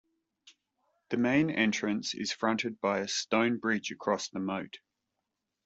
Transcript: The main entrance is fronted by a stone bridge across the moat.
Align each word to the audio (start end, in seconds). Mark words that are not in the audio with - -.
The 1.09 1.17
main 1.17 1.51
entrance 1.51 2.15
is 2.15 2.31
fronted 2.33 2.79
by 2.81 3.01
a 3.01 3.07
stone 3.07 3.59
bridge 3.59 3.91
across 3.91 4.29
the 4.29 4.39
moat. 4.39 4.79